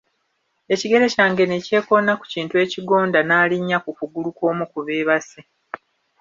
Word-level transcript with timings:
Ekigere 0.73 1.05
kyange 1.15 1.43
ne 1.47 1.57
kyekoona 1.65 2.11
ku 2.19 2.25
kintu 2.33 2.53
ekigonda 2.63 3.19
n'alinnya 3.23 3.77
ku 3.83 3.89
kugulu 3.97 4.29
kw'omu 4.37 4.65
ku 4.71 4.79
beebase. 4.85 5.41